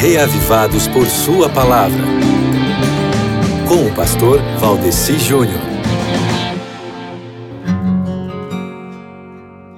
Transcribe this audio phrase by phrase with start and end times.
[0.00, 2.04] reavivados por Sua palavra.
[3.66, 5.60] Com o pastor Valdeci Júnior.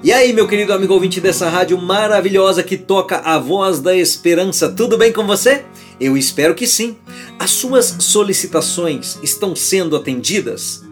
[0.03, 4.69] E aí, meu querido amigo ouvinte dessa rádio maravilhosa que toca a voz da esperança,
[4.69, 5.65] tudo bem com você?
[5.99, 6.97] Eu espero que sim.
[7.41, 10.83] As suas solicitações estão sendo atendidas?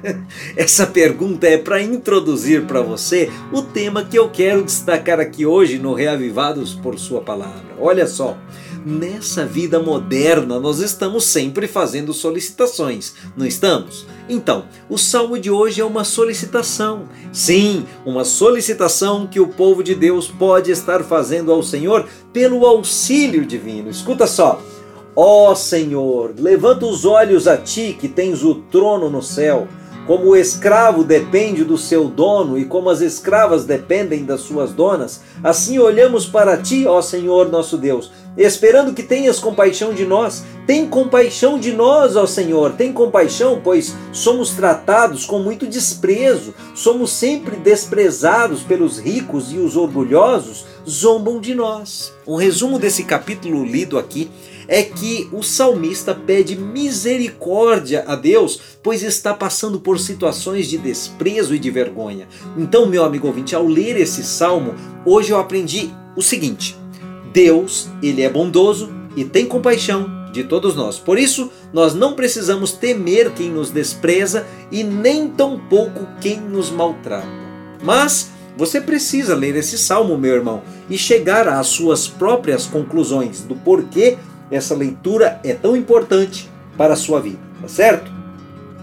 [0.56, 5.78] Essa pergunta é para introduzir para você o tema que eu quero destacar aqui hoje
[5.78, 7.76] no Reavivados por Sua Palavra.
[7.78, 8.38] Olha só,
[8.86, 14.06] nessa vida moderna nós estamos sempre fazendo solicitações, não estamos?
[14.30, 17.06] Então, o salmo de hoje é uma solicitação.
[17.30, 23.44] Sim, uma solicitação que o povo de Deus pode estar fazendo ao Senhor pelo auxílio
[23.44, 23.90] divino.
[23.90, 24.58] Escuta só.
[25.20, 29.66] Ó Senhor, levanta os olhos a ti que tens o trono no céu.
[30.06, 35.22] Como o escravo depende do seu dono e como as escravas dependem das suas donas,
[35.42, 40.44] assim olhamos para ti, ó Senhor nosso Deus, esperando que tenhas compaixão de nós.
[40.68, 47.10] Tem compaixão de nós, ó Senhor, tem compaixão, pois somos tratados com muito desprezo, somos
[47.10, 52.12] sempre desprezados pelos ricos e os orgulhosos zombam de nós.
[52.26, 54.30] Um resumo desse capítulo lido aqui
[54.68, 61.54] é que o salmista pede misericórdia a Deus, pois está passando por situações de desprezo
[61.54, 62.28] e de vergonha.
[62.58, 64.74] Então, meu amigo ouvinte, ao ler esse salmo,
[65.06, 66.76] hoje eu aprendi o seguinte:
[67.32, 70.98] Deus, ele é bondoso e tem compaixão de todos nós.
[70.98, 77.26] Por isso, nós não precisamos temer quem nos despreza e nem tampouco quem nos maltrata.
[77.82, 83.54] Mas você precisa ler esse salmo, meu irmão, e chegar às suas próprias conclusões do
[83.54, 84.18] porquê
[84.50, 88.10] essa leitura é tão importante para a sua vida, tá certo?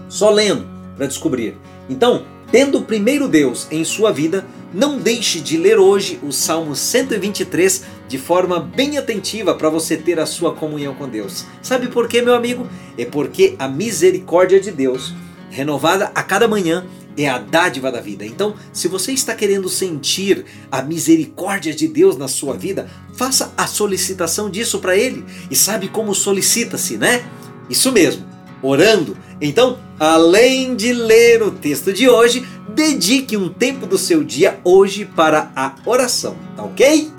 [0.08, 1.56] Só lendo para descobrir.
[1.88, 6.74] Então, tendo o primeiro Deus em sua vida, não deixe de ler hoje o Salmo
[6.74, 11.44] 123 de forma bem atentiva para você ter a sua comunhão com Deus.
[11.62, 12.66] Sabe por quê, meu amigo?
[12.98, 15.14] É porque a misericórdia de Deus,
[15.50, 16.86] renovada a cada manhã,
[17.16, 18.26] é a dádiva da vida.
[18.26, 23.66] Então, se você está querendo sentir a misericórdia de Deus na sua vida, faça a
[23.66, 25.24] solicitação disso para Ele.
[25.50, 27.24] E sabe como solicita-se, né?
[27.70, 28.26] Isso mesmo,
[28.62, 29.16] orando.
[29.40, 35.04] Então, além de ler o texto de hoje, dedique um tempo do seu dia hoje
[35.04, 37.10] para a oração, tá ok?